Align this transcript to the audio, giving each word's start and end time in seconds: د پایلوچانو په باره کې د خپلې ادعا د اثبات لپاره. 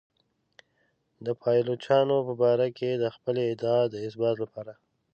د 1.25 1.27
پایلوچانو 1.41 2.15
په 2.27 2.33
باره 2.41 2.67
کې 2.77 2.89
د 2.93 3.05
خپلې 3.15 3.41
ادعا 3.53 3.81
د 3.89 3.95
اثبات 4.07 4.35
لپاره. 4.43 4.73